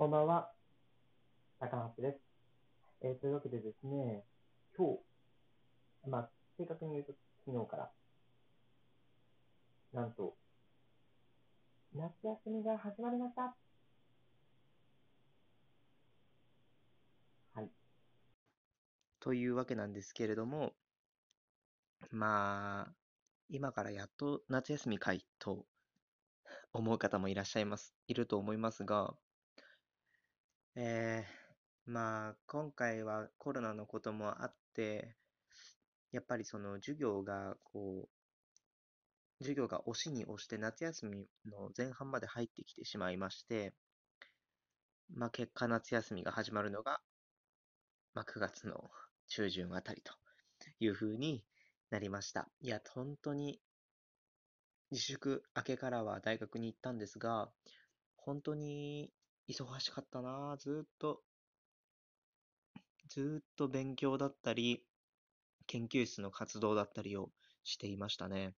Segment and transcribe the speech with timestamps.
[0.00, 0.50] こんばんは。
[1.58, 2.20] 高松です。
[3.02, 4.24] えーというわけでですね、
[4.74, 7.12] 今日、まあ、正確に言うと
[7.44, 7.90] 昨日から、
[9.92, 10.34] なんと、
[11.94, 13.54] 夏休みが始まりました。
[17.52, 17.68] はい。
[19.20, 20.72] というわけなんですけれども、
[22.10, 22.92] まあ、
[23.50, 25.66] 今からやっと夏休みかいと
[26.72, 29.12] 思う方もいらっしゃいます、いると思いますが、
[30.76, 35.16] えー、まあ、今回はコロナのこともあって、
[36.12, 38.08] やっぱりその授業がこう、
[39.40, 43.72] 授業が押しに押して夏休みの前半まで入ってきてしまいまして、
[45.12, 47.00] まあ結果夏休みが始まるのが、
[48.14, 48.90] まあ9月の
[49.28, 50.12] 中旬あたりと
[50.78, 51.42] いうふうに
[51.90, 52.48] なりました。
[52.60, 53.60] いや、本当に
[54.92, 57.50] 自粛明けからは大学に行ったんですが、
[58.16, 59.10] 本当に
[59.50, 61.22] 忙しかったなずっと、
[63.08, 64.86] ずっと勉強だったり、
[65.66, 67.32] 研究室の活動だったりを
[67.64, 68.54] していましたね。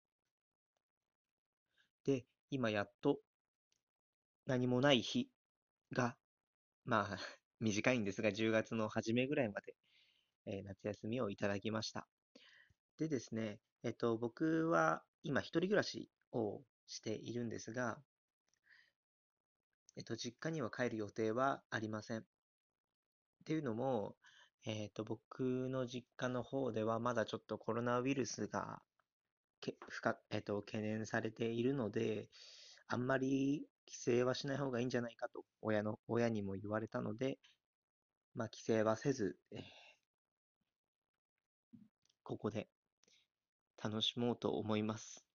[2.04, 3.20] で、今やっと
[4.46, 5.30] 何もない日
[5.92, 6.16] が、
[6.84, 7.18] まあ、
[7.60, 9.76] 短いんですが、10月の初めぐらいまで、
[10.46, 12.08] えー夏休みをいただきました。
[12.98, 18.02] でですね、えっと、僕は今一人暮らしをしているんですが、
[20.00, 22.20] えっと、実家には帰る予定はありません。
[22.20, 22.22] っ
[23.44, 24.16] ていうのも、
[24.64, 28.82] えっと、僕の実家の方ではまだちょっとコロナウイルスが
[29.60, 32.30] け不可えっと、懸念されているので、
[32.88, 37.38] あんまり帰省はしない方がいいんじゃないかと親の、親にも言われたので、
[38.34, 39.62] まあ、帰省はせず、えー
[42.22, 42.70] ここで
[43.82, 45.26] 楽しもうと思います。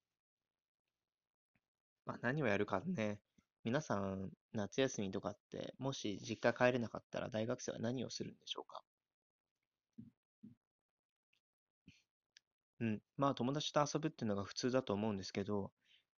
[2.05, 3.19] まあ、何をやるかね。
[3.65, 8.85] 皆さん、夏休みとかって、もし実家帰れなかったら大学生は何をするんでしょうか？
[12.79, 13.03] うん。
[13.17, 15.73] まあ、友達と遊ぶっていうのが普通だと思うんですけど、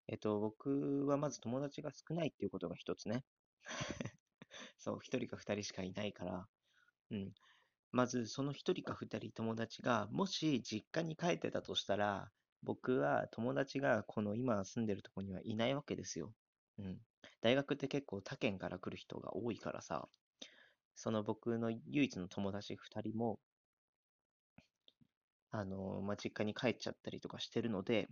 [0.07, 3.25] えっと、僕はまず友達が少ないっていうことが一つね。
[4.77, 6.49] そう、一人か二人しかいないから。
[7.11, 7.33] うん。
[7.91, 12.33] まず、その一人か二人友達が、もし実家に帰ってたとしたら、
[12.63, 16.35] 僕は友達がこの今住んでるとこにはいないわけですよ。
[16.79, 17.06] うん。
[17.41, 20.09] 大学って結構他県から来る人が多いからさ、
[20.95, 23.39] その僕の唯一の友達二人も、
[25.51, 28.07] あの、まあ、実家に帰っちゃったりとかしてるので、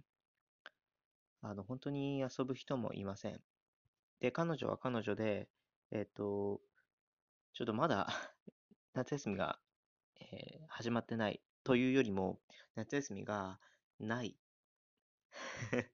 [1.41, 3.41] あの、本当に遊ぶ人もいません。
[4.19, 5.49] で、彼女は彼女で、
[5.91, 6.61] えっと、
[7.53, 8.07] ちょっとまだ
[8.93, 9.59] 夏休みが、
[10.21, 12.39] えー始まってないというよりも、
[12.75, 13.59] 夏休みが
[13.99, 14.37] ない。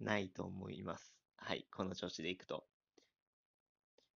[0.00, 1.17] ないと思います。
[1.38, 2.66] はい、この調子でいくと。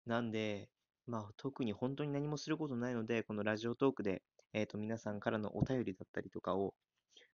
[0.05, 0.69] なんで、
[1.07, 4.23] まあ、特に本当に何もすることないので、このラジオトークで、
[4.53, 6.75] えっと、皆さんからのお便りだったりとかを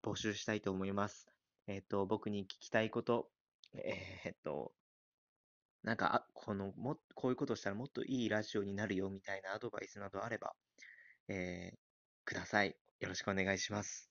[0.04, 1.28] 募集したいと思います。
[1.68, 3.30] えっと、僕に聞きたいこと、
[3.74, 4.74] えーっと、
[5.84, 10.56] なんか、あ、この、も、こういうことしたらもっといいラジオになるよみたいなアドバイスなどあれば、
[11.28, 11.78] えー
[12.26, 12.78] ください。
[13.00, 14.10] よろしくお願いします。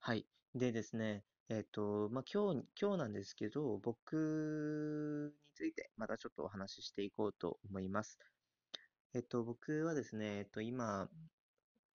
[0.00, 0.26] はい。
[0.54, 8.18] でですね、えっと、まあ、今日、今日なんですけど、僕についてまたちょっとお話ししていこうと思います。
[9.14, 11.08] えっと、僕はですね、えっと、今、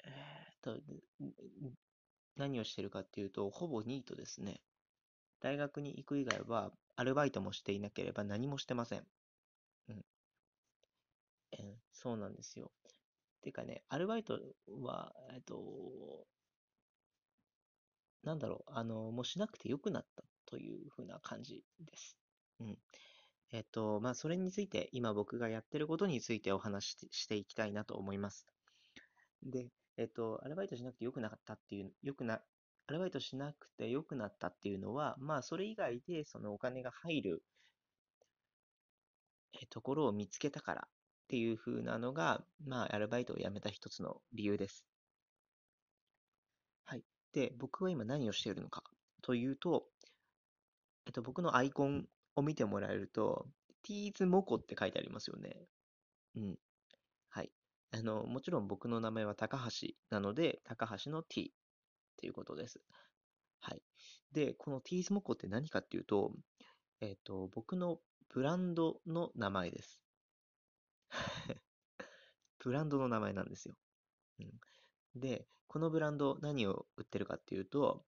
[0.05, 0.77] えっと、
[2.35, 4.61] 何をしてるかっていうと、ほぼニートですね。
[5.41, 9.07] 大学に行く以外は、アルバイトもしていなければ何もしてません。
[9.89, 10.05] うん。
[11.51, 12.71] えそうなんですよ。
[13.41, 16.27] てかね、アルバイトは、えっと、
[18.23, 22.17] なんだろう、あの、もうしなくてよくなったというふうな感じです。
[22.59, 22.77] うん。
[23.51, 28.47] えっと、まあ、それについて、今僕がやってることについてお話ししていきたいなと思います。
[29.43, 32.41] で、えっと、アルバイトしなくてよくなかったっていう、よくな、
[32.87, 37.43] アルバイトしなくてよくなったっていうのは、まあ、それ以外で、そのお金が入る、
[39.53, 40.91] えところを見つけたからっ
[41.27, 44.87] ていうふうなのが、まあ、アルバイトを辞めた一つの理由です。
[47.33, 48.83] で、僕は今何をしているのか
[49.21, 49.85] というと、
[51.05, 52.05] えっと、僕のアイコン
[52.35, 53.47] を見てもらえると、
[53.83, 55.67] ティーズモコって書いてありますよね。
[56.35, 56.59] うん。
[57.29, 57.51] はい。
[57.91, 62.81] あの、もちろん僕の名前は高橋なので、高橋の T っていうことです。
[63.59, 63.81] はい。
[64.31, 66.33] で、このティーズモコって何かっていうと、
[67.01, 67.99] えっと、僕の
[68.29, 70.01] ブランドの名前です。
[72.59, 73.75] ブランドの名前なんですよ。
[74.39, 74.59] うん。
[75.19, 78.03] で、このブランド何を売ってるかっていうと、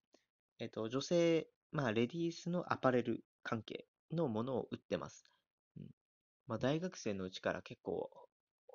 [0.59, 5.31] えっと、女性、まあ、レディースのアパレル関係のものを売ってます。
[5.77, 5.85] うん、
[6.47, 8.09] まあ、大学生のうちから結構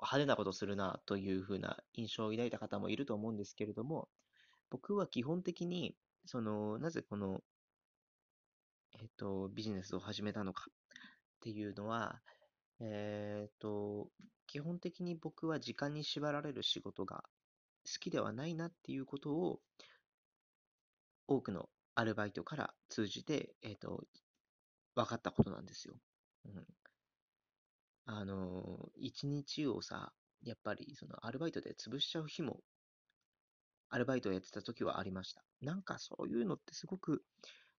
[0.02, 4.08] 派手なことするなというふうな印象を抱いた方もいると思うんですけれども、
[4.70, 5.96] 僕は基本的に、
[6.26, 7.40] その、なぜこの、
[8.98, 10.72] えっと、ビジネスを始めたのかっ
[11.40, 12.20] ていうのは、
[12.80, 14.08] えっと、
[14.46, 17.24] 基本的に僕は時間に縛られる仕事が
[17.86, 19.60] 好きではないなっていうことを、
[21.28, 24.04] 多くのアルバイトから通じて、えっと、
[24.94, 25.94] 分かったことなんですよ。
[26.44, 26.66] うん。
[28.06, 30.12] あの、一日をさ、
[30.42, 32.60] やっぱりそのアルバイトで潰しちゃう日も、
[33.88, 35.44] アルバイトをやってた時はありました。
[35.60, 37.24] なんかそういうのってすごく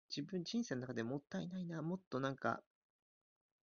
[0.10, 2.62] 自分人生の中でもったいないな、もっとなんか、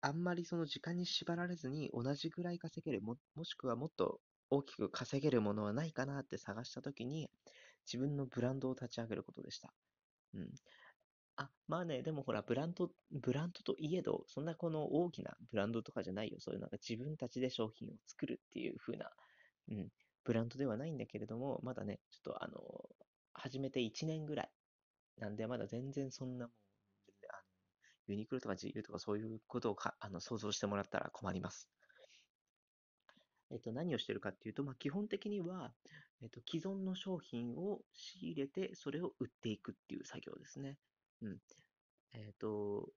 [0.01, 4.21] あんまりその時間に縛られずに同じぐらい稼げる、も、もしくはもっと
[4.53, 7.31] 大きく稼げるものはないかなって探した時に、
[7.87, 9.75] 自分のブランドを立ち上げることでした。
[10.35, 10.51] うん。
[11.37, 16.39] あ、まあね、でもほら、ブランド、ブランドといえど、そんなこの大きなブランドとかじゃないよ。
[16.41, 19.11] そういうなんか自分たちで商品を作るっていう風な、
[19.69, 19.89] うん、
[20.25, 22.91] ブランドではないんだけれども、まだね、ちょっとあの、
[23.33, 24.53] 始めて1年ぐらい。
[25.17, 26.57] なんで、まだ全然そんなもう、
[27.31, 27.45] あの、
[28.09, 31.71] ユニクロとか GU とかそういうことをかあの想像してもらったら困ります。
[33.53, 35.75] えっと、何をしてるかっていうと、まあ、基本的には、
[36.23, 40.79] えっと、既存の商品を仕入れて、それを売っていくっていう作業ですね。
[41.21, 41.39] うん。
[42.13, 42.95] えっと、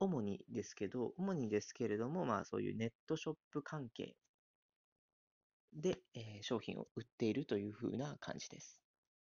[0.00, 4.18] 主にですけど、主にですけれども、まあそういうネットショップ関係
[5.72, 8.82] で、えー商品を売っているというふうな感じです。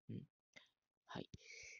[0.09, 0.23] うん。
[1.07, 1.29] はい。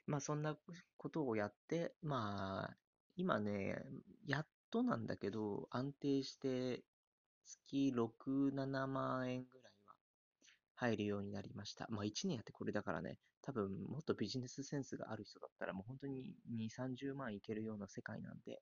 [0.08, 0.58] まあそんな
[0.98, 2.78] ことをやって、まあ、
[3.16, 3.84] 今ね、
[4.26, 6.84] やっとなんだけど、安定して
[7.48, 9.96] 月6、7万円ぐらいは
[10.76, 11.88] 入るようになりました。
[11.90, 18.62] まあ1年やってこれだからね、多分もっとビジネスセンスがある人だったらもう本当に2、30万いけるような世界なんで、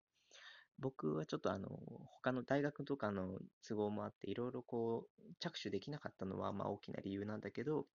[0.78, 1.70] 僕はちょっとあの、
[2.18, 7.88] 他の大学とかの都合もあって、いろいろこう、着手できなかったのはまあ大きな理由なんだけど、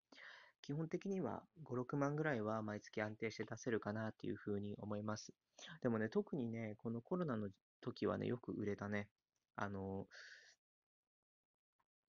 [0.61, 5.33] 基本的には5、6万ぐらいは毎月安定して出せるかなっていうふうに思います。
[5.81, 7.49] でもね、特にね、このコロナの
[7.81, 9.09] 時はね、よく売れたね。
[9.55, 10.07] あの、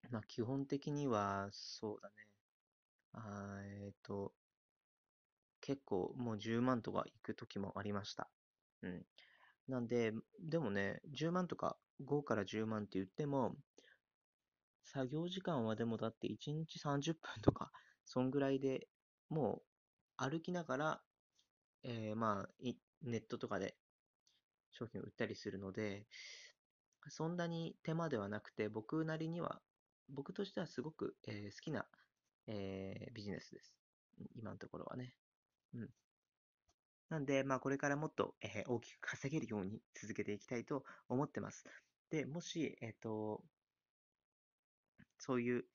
[0.10, 2.16] まあ基本的には、そうだね。
[3.14, 4.34] あーえっと、
[5.62, 8.30] 結構もう10万とか行く時もありました。
[8.82, 9.06] うん。
[9.68, 13.56] なんで、でもね、10万とか5から10万って言っても、
[14.84, 17.72] 作業時間はでもだって1日30分とか、
[18.06, 18.88] そんぐらいで
[19.30, 19.64] もう
[20.18, 21.04] 歩きながら、
[21.84, 23.78] えーまあ、いネットとかで
[24.72, 26.08] 商品を売ったりするので、
[27.10, 29.62] そんなに手間ではなくて、僕なりには、
[30.10, 31.90] 僕としてはすごく、えー好きな、
[32.48, 33.76] えービジネスです。
[34.36, 35.16] 今のところはね。
[35.74, 35.96] うん。
[37.10, 41.66] なんで、まあ、これからもっと、えー大きく稼げるように続けていきたいと思ってます。
[42.10, 43.46] で、もし、えっと、
[45.18, 45.70] そういう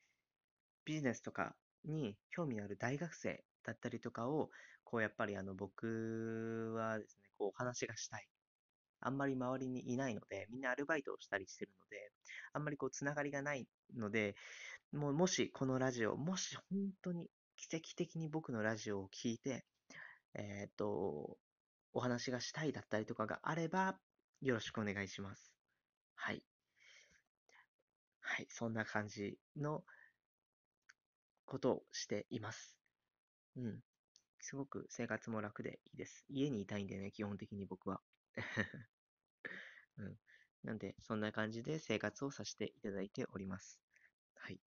[0.84, 4.50] ビジネスとかに興味のある大学生だったりとかを、
[4.84, 8.28] こう、やっぱりあの、僕はですね、こう、お話がしたい。
[9.06, 12.10] あんまり周りにいないので、みんなアルバイトをしたりしてるので、
[12.52, 14.34] あんまりこう、つながりがないので、
[14.92, 19.64] もう、もしこのラジオ、もし本当に奇跡的に僕のラジオを聞いて、
[20.34, 21.38] えっと、
[21.92, 23.96] お話がしたいだったりとかがあれば、
[24.42, 25.54] よろしくお願いします。
[26.16, 26.42] はい。
[28.20, 28.46] はい。
[28.50, 29.84] そんな感じの
[31.44, 32.76] ことをしています。
[33.56, 33.80] うん。
[34.40, 36.24] すごく生活も楽でいいです。
[36.28, 38.00] 家にいたいんでね、基本的に僕は。
[39.98, 40.16] うん。
[40.64, 43.80] なんで、そんな感じで生活をさせていただいております。
[44.34, 44.60] はい。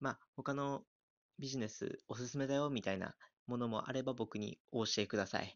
[0.00, 0.84] まあ、他の
[1.38, 3.14] ビジネスおすすめだよみたいな
[3.46, 5.54] ものもあれば僕にお教えください。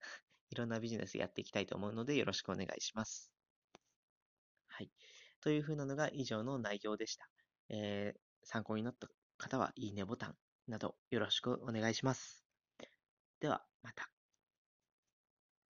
[0.50, 3.30] いろんなビジネスやっていきたいと思うのでよろしくお願いします。
[4.66, 4.90] はい。
[5.40, 7.28] というふうなのが以上の内容でした。
[7.68, 12.44] えー、参考になった方はいいねボタンなどよろしくお願いします。
[13.40, 14.17] では、また。